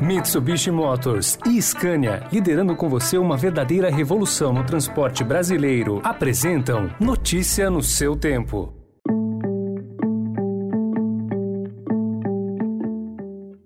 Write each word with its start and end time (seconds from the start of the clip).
Mitsubishi 0.00 0.70
Motors 0.70 1.38
e 1.46 1.60
Scania, 1.62 2.26
liderando 2.32 2.74
com 2.74 2.88
você 2.88 3.16
uma 3.16 3.36
verdadeira 3.36 3.90
revolução 3.90 4.52
no 4.52 4.64
transporte 4.64 5.22
brasileiro, 5.22 6.00
apresentam 6.02 6.90
Notícia 7.00 7.70
no 7.70 7.82
seu 7.82 8.16
tempo. 8.16 8.72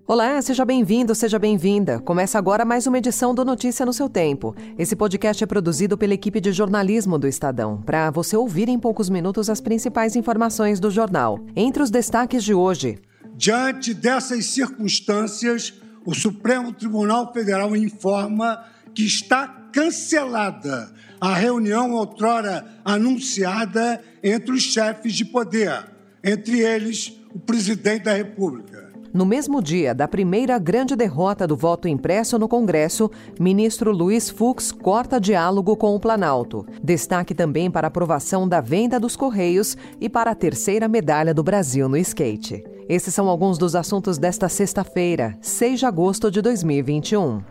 Olá, 0.07 0.41
seja 0.41 0.65
bem-vindo, 0.65 1.15
seja 1.15 1.39
bem-vinda. 1.39 1.99
Começa 2.01 2.39
agora 2.39 2.65
mais 2.65 2.87
uma 2.87 2.99
edição 2.99 3.35
do 3.35 3.45
Notícia 3.45 3.85
no 3.85 3.93
seu 3.93 4.09
tempo. 4.09 4.55
Esse 4.79 4.97
podcast 4.97 5.43
é 5.43 5.47
produzido 5.47 5.99
pela 5.99 6.15
equipe 6.15 6.41
de 6.41 6.53
jornalismo 6.53 7.19
do 7.19 7.29
Estadão, 7.29 7.83
para 7.83 8.11
você 8.11 8.37
ouvir 8.37 8.69
em 8.69 8.79
poucos 8.79 9.11
minutos 9.11 9.51
as 9.51 9.61
principais 9.61 10.17
informações 10.17 10.81
do 10.81 10.91
jornal. 10.91 11.39
Entre 11.55 11.83
os 11.83 11.91
destaques 11.91 12.43
de 12.43 12.55
hoje. 12.55 12.99
Diante 13.37 13.95
dessas 13.95 14.47
circunstâncias, 14.47 15.75
o 16.05 16.15
Supremo 16.15 16.73
Tribunal 16.73 17.33
Federal 17.33 17.75
informa 17.77 18.65
que 18.95 19.05
está 19.05 19.47
cancelada 19.73 20.93
a 21.21 21.35
reunião 21.35 21.93
outrora 21.93 22.65
anunciada 22.85 24.03
entre 24.23 24.53
os 24.53 24.63
chefes 24.63 25.15
de 25.15 25.25
poder, 25.25 25.91
entre 26.23 26.61
eles 26.61 27.13
o 27.35 27.39
presidente 27.39 28.05
da 28.05 28.15
República. 28.15 28.89
No 29.13 29.25
mesmo 29.25 29.63
dia 29.63 29.95
da 29.95 30.07
primeira 30.07 30.59
grande 30.59 30.95
derrota 30.95 31.47
do 31.47 31.57
voto 31.57 31.89
impresso 31.89 32.39
no 32.39 32.47
Congresso, 32.47 33.11
ministro 33.41 33.91
Luiz 33.91 34.29
Fux 34.29 34.71
corta 34.71 35.19
diálogo 35.19 35.77
com 35.77 35.95
o 35.95 36.01
Planalto. 36.01 36.67
Destaque 36.83 37.35
também 37.35 37.71
para 37.71 37.87
a 37.87 37.89
aprovação 37.89 38.47
da 38.47 38.61
venda 38.61 39.01
dos 39.01 39.17
Correios 39.17 39.77
e 40.01 40.09
para 40.09 40.31
a 40.31 40.35
terceira 40.35 40.87
medalha 40.87 41.33
do 41.33 41.43
Brasil 41.43 41.89
no 41.89 41.97
skate. 41.97 42.63
Esses 42.89 43.13
são 43.13 43.29
alguns 43.29 43.59
dos 43.59 43.75
assuntos 43.77 44.17
desta 44.17 44.49
sexta-feira, 44.49 45.37
6 45.43 45.81
de 45.81 45.85
agosto 45.85 46.31
de 46.31 46.41
2021. 46.41 47.43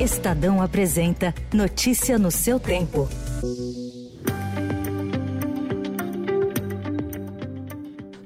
Estadão 0.00 0.62
apresenta 0.62 1.34
Notícia 1.52 2.18
no 2.18 2.30
seu 2.30 2.58
tempo. 2.58 3.06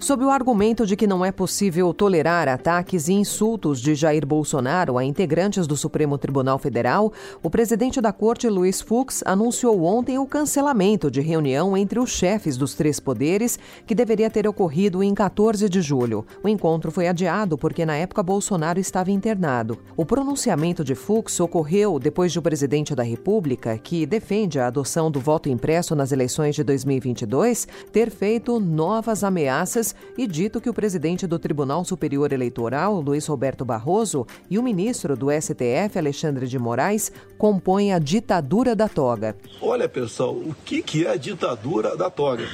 Sob 0.09 0.25
o 0.25 0.31
argumento 0.31 0.87
de 0.87 0.97
que 0.97 1.07
não 1.07 1.23
é 1.23 1.31
possível 1.31 1.93
tolerar 1.93 2.49
ataques 2.49 3.09
e 3.09 3.13
insultos 3.13 3.79
de 3.79 3.95
Jair 3.95 4.25
Bolsonaro 4.27 4.97
a 4.97 5.05
integrantes 5.05 5.67
do 5.67 5.77
Supremo 5.77 6.17
Tribunal 6.17 6.59
Federal, 6.59 7.13
o 7.43 7.51
presidente 7.51 8.01
da 8.01 8.11
Corte, 8.11 8.49
Luiz 8.49 8.81
Fux, 8.81 9.23
anunciou 9.27 9.85
ontem 9.85 10.19
o 10.19 10.25
cancelamento 10.25 11.11
de 11.11 11.21
reunião 11.21 11.77
entre 11.77 11.99
os 11.99 12.09
chefes 12.09 12.57
dos 12.57 12.73
três 12.73 12.99
poderes, 12.99 13.59
que 13.87 13.95
deveria 13.95 14.31
ter 14.31 14.49
ocorrido 14.49 15.03
em 15.03 15.13
14 15.13 15.69
de 15.69 15.83
julho. 15.83 16.25
O 16.43 16.49
encontro 16.49 16.91
foi 16.91 17.07
adiado 17.07 17.59
porque, 17.59 17.85
na 17.85 17.95
época, 17.95 18.23
Bolsonaro 18.23 18.81
estava 18.81 19.11
internado. 19.11 19.79
O 19.95 20.07
pronunciamento 20.07 20.83
de 20.83 20.95
Fux 20.95 21.39
ocorreu 21.39 21.99
depois 21.99 22.33
de 22.33 22.39
o 22.39 22.43
presidente 22.43 22.95
da 22.95 23.03
República, 23.03 23.77
que 23.77 24.07
defende 24.07 24.59
a 24.59 24.69
adoção 24.69 25.11
do 25.11 25.21
voto 25.21 25.51
impresso 25.51 25.95
nas 25.95 26.13
eleições 26.13 26.55
de 26.55 26.65
2022, 26.65 27.69
ter 27.93 28.11
feito 28.11 28.59
novas 28.59 29.23
ameaças 29.23 29.98
e 30.17 30.27
dito 30.27 30.61
que 30.61 30.69
o 30.69 30.75
presidente 30.75 31.27
do 31.27 31.39
Tribunal 31.39 31.85
Superior 31.85 32.33
Eleitoral, 32.33 33.01
Luiz 33.01 33.27
Roberto 33.27 33.65
Barroso, 33.65 34.27
e 34.51 34.59
o 34.59 34.63
ministro 34.63 35.17
do 35.17 35.29
STF, 35.31 35.97
Alexandre 35.99 36.47
de 36.47 36.59
Moraes, 36.59 37.13
compõem 37.37 37.93
a 37.93 37.99
ditadura 37.99 38.75
da 38.75 38.89
toga. 38.89 39.37
Olha, 39.61 39.89
pessoal, 39.89 40.33
o 40.35 40.55
que, 40.65 40.83
que 40.83 41.07
é 41.07 41.11
a 41.11 41.17
ditadura 41.17 41.97
da 41.97 42.11
toga? 42.11 42.47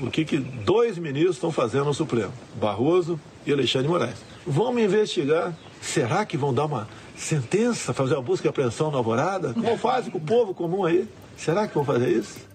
O 0.00 0.10
que, 0.10 0.24
que 0.24 0.38
dois 0.38 0.96
ministros 0.98 1.36
estão 1.36 1.52
fazendo 1.52 1.86
no 1.86 1.94
Supremo? 1.94 2.32
Barroso 2.60 3.20
e 3.46 3.52
Alexandre 3.52 3.88
de 3.88 3.92
Moraes. 3.92 4.16
Vamos 4.46 4.82
investigar. 4.82 5.54
Será 5.80 6.24
que 6.24 6.36
vão 6.36 6.52
dar 6.52 6.66
uma 6.66 6.88
sentença, 7.16 7.92
fazer 7.92 8.14
uma 8.14 8.22
busca 8.22 8.46
e 8.46 8.50
apreensão 8.50 8.90
na 8.90 8.98
alvorada? 8.98 9.52
Como 9.52 9.76
fazem 9.76 10.10
com 10.10 10.18
o 10.18 10.20
povo 10.20 10.54
comum 10.54 10.84
aí? 10.84 11.08
Será 11.36 11.66
que 11.66 11.74
vão 11.74 11.84
fazer 11.84 12.08
isso? 12.10 12.49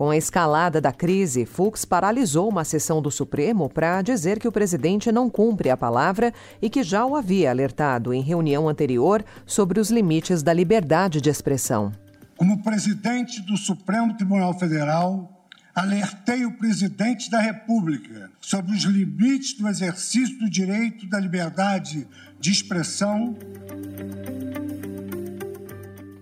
Com 0.00 0.08
a 0.08 0.16
escalada 0.16 0.80
da 0.80 0.92
crise, 0.94 1.44
Fux 1.44 1.84
paralisou 1.84 2.48
uma 2.48 2.64
sessão 2.64 3.02
do 3.02 3.10
Supremo 3.10 3.68
para 3.68 4.00
dizer 4.00 4.38
que 4.38 4.48
o 4.48 4.52
presidente 4.52 5.12
não 5.12 5.28
cumpre 5.28 5.68
a 5.68 5.76
palavra 5.76 6.32
e 6.62 6.70
que 6.70 6.82
já 6.82 7.04
o 7.04 7.14
havia 7.14 7.50
alertado 7.50 8.14
em 8.14 8.22
reunião 8.22 8.66
anterior 8.66 9.22
sobre 9.44 9.78
os 9.78 9.90
limites 9.90 10.42
da 10.42 10.54
liberdade 10.54 11.20
de 11.20 11.28
expressão. 11.28 11.92
Como 12.38 12.62
presidente 12.62 13.42
do 13.42 13.58
Supremo 13.58 14.16
Tribunal 14.16 14.58
Federal, 14.58 15.46
alertei 15.74 16.46
o 16.46 16.56
presidente 16.56 17.30
da 17.30 17.38
República 17.38 18.30
sobre 18.40 18.74
os 18.74 18.84
limites 18.84 19.52
do 19.52 19.68
exercício 19.68 20.38
do 20.38 20.48
direito 20.48 21.06
da 21.10 21.20
liberdade 21.20 22.08
de 22.40 22.50
expressão 22.50 23.36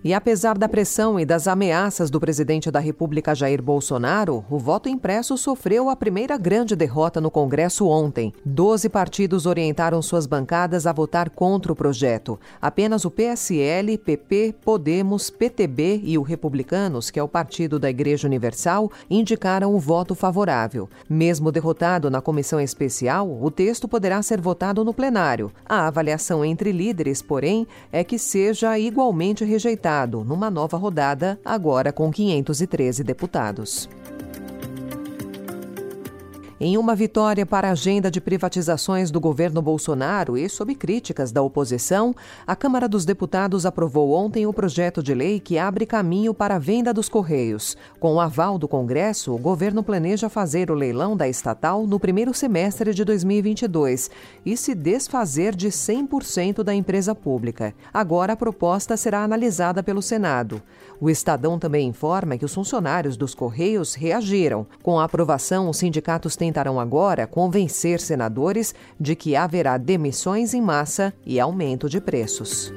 e 0.01 0.13
apesar 0.13 0.57
da 0.57 0.69
pressão 0.69 1.19
e 1.19 1.25
das 1.25 1.45
ameaças 1.45 2.09
do 2.09 2.21
presidente 2.21 2.71
da 2.71 2.79
República 2.79 3.35
Jair 3.35 3.61
Bolsonaro, 3.61 4.45
o 4.49 4.57
voto 4.57 4.87
impresso 4.87 5.37
sofreu 5.37 5.89
a 5.89 5.95
primeira 5.95 6.37
grande 6.37 6.73
derrota 6.73 7.19
no 7.19 7.29
Congresso 7.29 7.85
ontem. 7.85 8.31
Doze 8.45 8.87
partidos 8.87 9.45
orientaram 9.45 10.01
suas 10.01 10.25
bancadas 10.25 10.87
a 10.87 10.93
votar 10.93 11.29
contra 11.29 11.73
o 11.73 11.75
projeto. 11.75 12.39
Apenas 12.61 13.03
o 13.03 13.11
PSL, 13.11 13.97
PP, 13.97 14.55
Podemos, 14.63 15.29
PTB 15.29 16.01
e 16.03 16.17
o 16.17 16.21
Republicanos, 16.21 17.11
que 17.11 17.19
é 17.19 17.23
o 17.23 17.27
partido 17.27 17.77
da 17.77 17.89
Igreja 17.89 18.25
Universal, 18.25 18.89
indicaram 19.09 19.75
o 19.75 19.79
voto 19.79 20.15
favorável. 20.15 20.89
Mesmo 21.09 21.51
derrotado 21.51 22.09
na 22.09 22.21
comissão 22.21 22.59
especial, 22.61 23.29
o 23.29 23.51
texto 23.51 23.85
poderá 23.85 24.21
ser 24.21 24.39
votado 24.39 24.85
no 24.85 24.93
plenário. 24.93 25.51
A 25.67 25.87
avaliação 25.87 26.45
entre 26.45 26.71
líderes, 26.71 27.21
porém, 27.21 27.67
é 27.91 28.01
que 28.01 28.17
seja 28.17 28.79
igualmente 28.79 29.43
rejeitado 29.43 29.88
numa 30.23 30.49
nova 30.49 30.77
rodada, 30.77 31.39
agora 31.43 31.91
com 31.91 32.11
513 32.11 33.03
deputados. 33.03 33.89
Em 36.61 36.77
uma 36.77 36.93
vitória 36.93 37.45
para 37.45 37.69
a 37.69 37.71
agenda 37.71 38.11
de 38.11 38.19
privatizações 38.19 39.09
do 39.09 39.17
governo 39.21 39.61
Bolsonaro 39.61 40.37
e 40.37 40.49
sob 40.49 40.75
críticas 40.75 41.31
da 41.31 41.41
oposição, 41.41 42.13
a 42.45 42.53
Câmara 42.53 42.85
dos 42.85 43.05
Deputados 43.05 43.65
aprovou 43.65 44.11
ontem 44.11 44.45
o 44.45 44.51
projeto 44.51 45.01
de 45.01 45.13
lei 45.13 45.39
que 45.39 45.57
abre 45.57 45.85
caminho 45.85 46.33
para 46.33 46.57
a 46.57 46.59
venda 46.59 46.93
dos 46.93 47.07
Correios. 47.07 47.77
Com 47.97 48.15
o 48.15 48.19
aval 48.19 48.57
do 48.57 48.67
Congresso, 48.67 49.33
o 49.33 49.37
governo 49.37 49.81
planeja 49.81 50.27
fazer 50.27 50.69
o 50.69 50.73
leilão 50.73 51.15
da 51.15 51.29
estatal 51.29 51.87
no 51.87 51.97
primeiro 51.97 52.33
semestre 52.33 52.93
de 52.93 53.05
2022 53.05 54.11
e 54.45 54.57
se 54.57 54.75
desfazer 54.75 55.55
de 55.55 55.69
100% 55.69 56.61
da 56.61 56.75
empresa 56.75 57.15
pública. 57.15 57.73
Agora 57.93 58.33
a 58.33 58.37
proposta 58.37 58.97
será 58.97 59.23
analisada 59.23 59.81
pelo 59.81 60.01
Senado. 60.01 60.61
O 60.99 61.09
Estadão 61.09 61.57
também 61.57 61.87
informa 61.87 62.37
que 62.37 62.43
os 62.43 62.53
funcionários 62.53 63.15
dos 63.15 63.33
Correios 63.33 63.93
reagiram. 63.93 64.67
Com 64.83 64.99
a 64.99 65.05
aprovação, 65.05 65.69
os 65.69 65.77
sindicatos 65.77 66.35
tentarão 66.49 66.79
agora 66.79 67.27
convencer 67.27 67.99
senadores 67.99 68.73
de 68.99 69.15
que 69.15 69.35
haverá 69.35 69.77
demissões 69.77 70.55
em 70.55 70.61
massa 70.61 71.13
e 71.23 71.39
aumento 71.39 71.87
de 71.87 72.01
preços. 72.01 72.73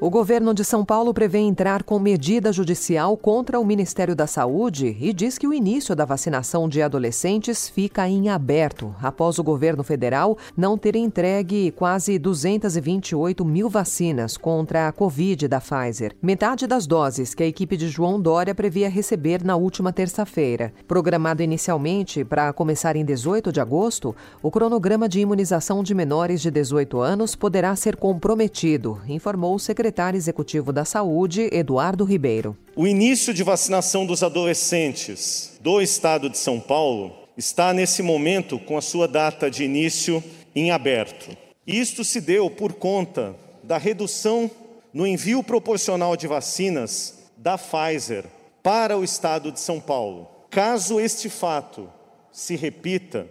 O 0.00 0.10
governo 0.10 0.54
de 0.54 0.64
São 0.64 0.84
Paulo 0.84 1.12
prevê 1.12 1.38
entrar 1.38 1.82
com 1.82 1.98
medida 1.98 2.52
judicial 2.52 3.16
contra 3.16 3.58
o 3.58 3.64
Ministério 3.64 4.14
da 4.14 4.28
Saúde 4.28 4.96
e 5.00 5.12
diz 5.12 5.36
que 5.36 5.46
o 5.46 5.52
início 5.52 5.92
da 5.96 6.04
vacinação 6.04 6.68
de 6.68 6.80
adolescentes 6.80 7.68
fica 7.68 8.08
em 8.08 8.28
aberto, 8.28 8.94
após 9.02 9.40
o 9.40 9.42
governo 9.42 9.82
federal 9.82 10.38
não 10.56 10.78
ter 10.78 10.94
entregue 10.94 11.72
quase 11.72 12.16
228 12.16 13.44
mil 13.44 13.68
vacinas 13.68 14.36
contra 14.36 14.86
a 14.86 14.92
Covid 14.92 15.48
da 15.48 15.60
Pfizer. 15.60 16.14
Metade 16.22 16.68
das 16.68 16.86
doses 16.86 17.34
que 17.34 17.42
a 17.42 17.46
equipe 17.48 17.76
de 17.76 17.88
João 17.88 18.20
Dória 18.20 18.54
previa 18.54 18.88
receber 18.88 19.42
na 19.42 19.56
última 19.56 19.92
terça-feira. 19.92 20.72
Programado 20.86 21.42
inicialmente 21.42 22.24
para 22.24 22.52
começar 22.52 22.94
em 22.94 23.04
18 23.04 23.50
de 23.50 23.60
agosto, 23.60 24.14
o 24.40 24.48
cronograma 24.48 25.08
de 25.08 25.18
imunização 25.18 25.82
de 25.82 25.92
menores 25.92 26.40
de 26.40 26.52
18 26.52 27.00
anos 27.00 27.34
poderá 27.34 27.74
ser 27.74 27.96
comprometido, 27.96 29.00
informou 29.08 29.56
o 29.56 29.58
secretário 29.58 29.87
secretário 29.88 30.18
executivo 30.18 30.70
da 30.70 30.84
Saúde, 30.84 31.48
Eduardo 31.50 32.04
Ribeiro. 32.04 32.54
O 32.76 32.86
início 32.86 33.32
de 33.32 33.42
vacinação 33.42 34.04
dos 34.04 34.22
adolescentes 34.22 35.58
do 35.62 35.80
estado 35.80 36.28
de 36.28 36.36
São 36.36 36.60
Paulo 36.60 37.14
está 37.38 37.72
nesse 37.72 38.02
momento 38.02 38.58
com 38.58 38.76
a 38.76 38.82
sua 38.82 39.08
data 39.08 39.50
de 39.50 39.64
início 39.64 40.22
em 40.54 40.70
aberto. 40.70 41.34
Isto 41.66 42.04
se 42.04 42.20
deu 42.20 42.50
por 42.50 42.74
conta 42.74 43.34
da 43.62 43.78
redução 43.78 44.50
no 44.92 45.06
envio 45.06 45.42
proporcional 45.42 46.18
de 46.18 46.26
vacinas 46.26 47.14
da 47.38 47.56
Pfizer 47.56 48.26
para 48.62 48.98
o 48.98 49.02
estado 49.02 49.50
de 49.50 49.58
São 49.58 49.80
Paulo. 49.80 50.28
Caso 50.50 51.00
este 51.00 51.30
fato 51.30 51.88
se 52.30 52.56
repita, 52.56 53.26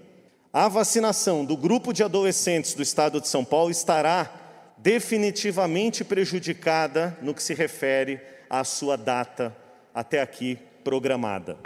a 0.51 0.67
vacinação 0.67 1.45
do 1.45 1.55
grupo 1.55 1.93
de 1.93 2.03
adolescentes 2.03 2.73
do 2.73 2.81
estado 2.81 3.21
de 3.21 3.27
São 3.27 3.45
Paulo 3.45 3.69
estará 3.69 4.23
definitivamente 4.77 6.03
prejudicada 6.03 7.17
no 7.21 7.33
que 7.33 7.41
se 7.41 7.53
refere 7.53 8.21
à 8.49 8.63
sua 8.63 8.95
data 8.95 9.55
até 9.93 10.21
aqui 10.21 10.57
programada. 10.83 11.57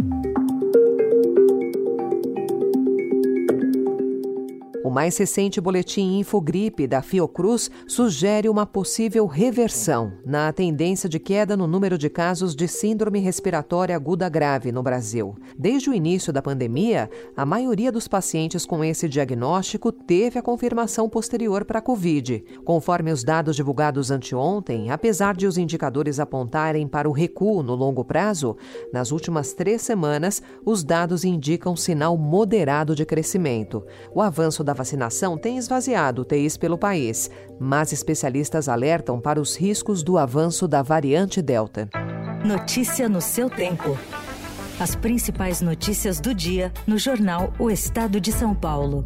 Mais 4.92 5.18
recente 5.18 5.62
boletim 5.62 6.20
Infogripe 6.20 6.86
da 6.86 7.02
Fiocruz 7.02 7.72
sugere 7.88 8.50
uma 8.50 8.66
possível 8.66 9.26
reversão 9.26 10.12
na 10.26 10.52
tendência 10.52 11.08
de 11.08 11.18
queda 11.18 11.56
no 11.56 11.66
número 11.66 11.98
de 11.98 12.10
casos 12.10 12.54
de 12.54 12.68
síndrome 12.68 13.20
respiratória 13.20 13.96
aguda 13.96 14.28
grave 14.28 14.72
no 14.72 14.84
Brasil. 14.84 15.36
Desde 15.58 15.90
o 15.90 15.94
início 15.94 16.34
da 16.34 16.42
pandemia, 16.42 17.10
a 17.36 17.46
maioria 17.46 17.92
dos 17.92 18.08
pacientes 18.08 18.66
com 18.66 18.84
esse 18.84 19.08
diagnóstico 19.08 19.92
teve 19.92 20.38
a 20.38 20.42
confirmação 20.42 21.08
posterior 21.08 21.64
para 21.64 21.80
a 21.80 21.82
Covid. 21.82 22.44
Conforme 22.66 23.12
os 23.12 23.24
dados 23.24 23.56
divulgados 23.56 24.12
anteontem, 24.12 24.92
apesar 24.92 25.36
de 25.36 25.48
os 25.48 25.58
indicadores 25.58 26.20
apontarem 26.20 26.88
para 26.88 27.10
o 27.10 27.14
recuo 27.14 27.64
no 27.64 27.76
longo 27.76 28.04
prazo, 28.04 28.58
nas 28.92 29.12
últimas 29.12 29.54
três 29.54 29.82
semanas, 29.82 30.42
os 30.66 30.84
dados 30.84 31.24
indicam 31.24 31.76
sinal 31.78 32.18
moderado 32.18 32.94
de 32.94 33.06
crescimento. 33.06 33.86
O 34.14 34.22
avanço 34.22 34.64
da 34.64 34.74
vacinação 34.82 35.38
tem 35.38 35.58
esvaziado 35.58 36.24
UTIs 36.24 36.58
pelo 36.58 36.78
país, 36.78 37.30
mas 37.60 37.94
especialistas 37.94 38.68
alertam 38.68 39.22
para 39.22 39.40
os 39.40 39.56
riscos 39.56 40.02
do 40.02 40.18
avanço 40.18 40.68
da 40.68 40.82
variante 40.82 41.42
Delta. 41.42 41.88
Notícia 42.44 43.08
no 43.08 43.22
seu 43.22 43.48
tempo. 43.48 43.96
As 44.80 44.96
principais 44.96 45.62
notícias 45.62 46.20
do 46.20 46.34
dia 46.34 46.74
no 46.88 46.98
jornal 46.98 47.54
O 47.60 47.70
Estado 47.70 48.20
de 48.20 48.32
São 48.32 48.56
Paulo. 48.56 49.06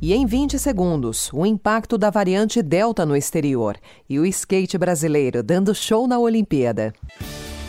E 0.00 0.12
em 0.14 0.24
20 0.26 0.58
segundos, 0.58 1.30
o 1.32 1.44
impacto 1.44 1.98
da 1.98 2.10
variante 2.10 2.62
Delta 2.62 3.04
no 3.04 3.16
exterior 3.16 3.76
e 4.08 4.20
o 4.20 4.26
skate 4.26 4.78
brasileiro 4.78 5.42
dando 5.42 5.74
show 5.74 6.06
na 6.06 6.18
Olimpíada. 6.20 6.92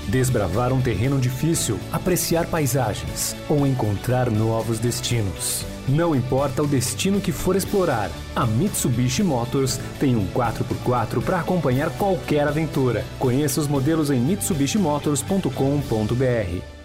Desbravar 0.07 0.73
um 0.73 0.81
terreno 0.81 1.19
difícil, 1.19 1.79
apreciar 1.91 2.45
paisagens 2.47 3.35
ou 3.49 3.65
encontrar 3.65 4.29
novos 4.29 4.79
destinos. 4.79 5.65
Não 5.87 6.15
importa 6.15 6.63
o 6.63 6.67
destino 6.67 7.19
que 7.19 7.31
for 7.31 7.55
explorar, 7.55 8.09
a 8.35 8.45
Mitsubishi 8.45 9.23
Motors 9.23 9.79
tem 9.99 10.15
um 10.15 10.27
4x4 10.27 11.23
para 11.23 11.39
acompanhar 11.39 11.89
qualquer 11.91 12.47
aventura. 12.47 13.05
Conheça 13.19 13.59
os 13.59 13.67
modelos 13.67 14.09
em 14.09 14.19
mitsubishimotors.com.br. 14.19 16.82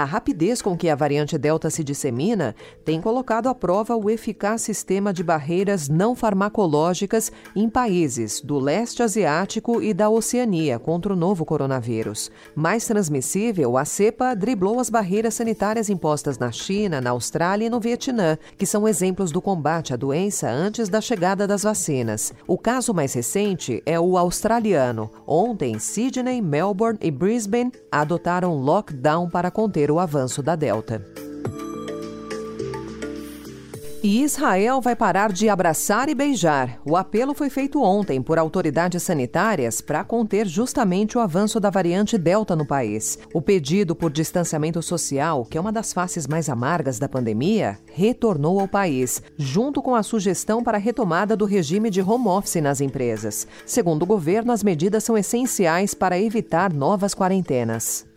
A 0.00 0.04
rapidez 0.04 0.62
com 0.62 0.78
que 0.78 0.88
a 0.88 0.94
variante 0.94 1.36
Delta 1.36 1.68
se 1.68 1.84
dissemina 1.84 2.56
tem 2.86 3.02
colocado 3.02 3.50
à 3.50 3.54
prova 3.54 3.94
o 3.94 4.08
eficaz 4.08 4.62
sistema 4.62 5.12
de 5.12 5.22
barreiras 5.22 5.90
não 5.90 6.14
farmacológicas 6.14 7.30
em 7.54 7.68
países 7.68 8.40
do 8.40 8.58
leste 8.58 9.02
asiático 9.02 9.82
e 9.82 9.92
da 9.92 10.08
Oceania 10.08 10.78
contra 10.78 11.12
o 11.12 11.16
novo 11.16 11.44
coronavírus. 11.44 12.30
Mais 12.54 12.86
transmissível, 12.86 13.76
a 13.76 13.84
cepa 13.84 14.34
driblou 14.34 14.80
as 14.80 14.88
barreiras 14.88 15.34
sanitárias 15.34 15.90
impostas 15.90 16.38
na 16.38 16.50
China, 16.50 16.98
na 16.98 17.10
Austrália 17.10 17.66
e 17.66 17.70
no 17.70 17.78
Vietnã, 17.78 18.38
que 18.56 18.64
são 18.64 18.88
exemplos 18.88 19.30
do 19.30 19.42
combate 19.42 19.92
à 19.92 19.96
doença 19.96 20.48
antes 20.48 20.88
da 20.88 21.02
chegada 21.02 21.46
das 21.46 21.64
vacinas. 21.64 22.32
O 22.46 22.56
caso 22.56 22.94
mais 22.94 23.12
recente 23.12 23.82
é 23.84 24.00
o 24.00 24.16
australiano. 24.16 25.10
Ontem, 25.26 25.78
Sydney, 25.78 26.40
Melbourne 26.40 26.98
e 27.02 27.10
Brisbane 27.10 27.70
adotaram 27.92 28.54
lockdown 28.54 29.28
para 29.28 29.50
conter 29.50 29.89
o 29.90 29.98
avanço 29.98 30.42
da 30.42 30.56
Delta. 30.56 31.04
E 34.02 34.22
Israel 34.22 34.80
vai 34.80 34.96
parar 34.96 35.30
de 35.30 35.50
abraçar 35.50 36.08
e 36.08 36.14
beijar. 36.14 36.80
O 36.86 36.96
apelo 36.96 37.34
foi 37.34 37.50
feito 37.50 37.82
ontem 37.82 38.22
por 38.22 38.38
autoridades 38.38 39.02
sanitárias 39.02 39.82
para 39.82 40.02
conter 40.02 40.46
justamente 40.46 41.18
o 41.18 41.20
avanço 41.20 41.60
da 41.60 41.68
variante 41.68 42.16
Delta 42.16 42.56
no 42.56 42.64
país. 42.64 43.18
O 43.34 43.42
pedido 43.42 43.94
por 43.94 44.10
distanciamento 44.10 44.80
social, 44.80 45.44
que 45.44 45.58
é 45.58 45.60
uma 45.60 45.70
das 45.70 45.92
faces 45.92 46.26
mais 46.26 46.48
amargas 46.48 46.98
da 46.98 47.10
pandemia, 47.10 47.78
retornou 47.92 48.58
ao 48.58 48.66
país, 48.66 49.22
junto 49.36 49.82
com 49.82 49.94
a 49.94 50.02
sugestão 50.02 50.64
para 50.64 50.78
a 50.78 50.80
retomada 50.80 51.36
do 51.36 51.44
regime 51.44 51.90
de 51.90 52.00
home 52.00 52.28
office 52.28 52.62
nas 52.62 52.80
empresas. 52.80 53.46
Segundo 53.66 54.04
o 54.04 54.06
governo, 54.06 54.50
as 54.50 54.62
medidas 54.62 55.04
são 55.04 55.18
essenciais 55.18 55.92
para 55.92 56.18
evitar 56.18 56.72
novas 56.72 57.14
quarentenas. 57.14 58.09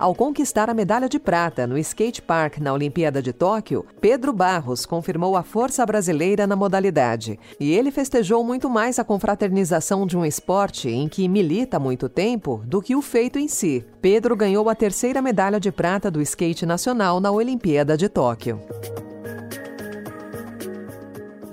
Ao 0.00 0.14
conquistar 0.14 0.70
a 0.70 0.72
medalha 0.72 1.10
de 1.10 1.18
prata 1.18 1.66
no 1.66 1.76
skate 1.76 2.22
park 2.22 2.56
na 2.56 2.72
Olimpíada 2.72 3.20
de 3.20 3.34
Tóquio, 3.34 3.84
Pedro 4.00 4.32
Barros 4.32 4.86
confirmou 4.86 5.36
a 5.36 5.42
força 5.42 5.84
brasileira 5.84 6.46
na 6.46 6.56
modalidade. 6.56 7.38
E 7.60 7.70
ele 7.70 7.90
festejou 7.90 8.42
muito 8.42 8.70
mais 8.70 8.98
a 8.98 9.04
confraternização 9.04 10.06
de 10.06 10.16
um 10.16 10.24
esporte 10.24 10.88
em 10.88 11.06
que 11.06 11.28
milita 11.28 11.76
há 11.76 11.80
muito 11.80 12.08
tempo 12.08 12.62
do 12.64 12.80
que 12.80 12.96
o 12.96 13.02
feito 13.02 13.38
em 13.38 13.46
si. 13.46 13.84
Pedro 14.00 14.34
ganhou 14.34 14.70
a 14.70 14.74
terceira 14.74 15.20
medalha 15.20 15.60
de 15.60 15.70
prata 15.70 16.10
do 16.10 16.22
skate 16.22 16.64
nacional 16.64 17.20
na 17.20 17.30
Olimpíada 17.30 17.94
de 17.94 18.08
Tóquio. 18.08 18.58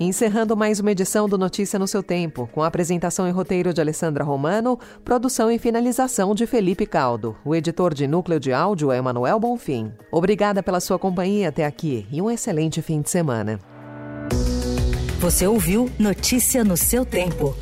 Encerrando 0.00 0.56
mais 0.56 0.78
uma 0.78 0.92
edição 0.92 1.28
do 1.28 1.36
Notícia 1.36 1.76
no 1.76 1.88
seu 1.88 2.04
tempo, 2.04 2.48
com 2.52 2.62
apresentação 2.62 3.26
e 3.26 3.32
roteiro 3.32 3.74
de 3.74 3.80
Alessandra 3.80 4.22
Romano, 4.22 4.78
produção 5.04 5.50
e 5.50 5.58
finalização 5.58 6.36
de 6.36 6.46
Felipe 6.46 6.86
Caldo. 6.86 7.36
O 7.44 7.52
editor 7.52 7.92
de 7.92 8.06
núcleo 8.06 8.38
de 8.38 8.52
áudio 8.52 8.92
é 8.92 8.98
Emanuel 8.98 9.40
Bonfim. 9.40 9.92
Obrigada 10.12 10.62
pela 10.62 10.78
sua 10.78 11.00
companhia 11.00 11.48
até 11.48 11.66
aqui 11.66 12.06
e 12.12 12.22
um 12.22 12.30
excelente 12.30 12.80
fim 12.80 13.00
de 13.00 13.10
semana. 13.10 13.58
Você 15.18 15.48
ouviu 15.48 15.90
Notícia 15.98 16.62
no 16.62 16.76
seu 16.76 17.04
tempo. 17.04 17.56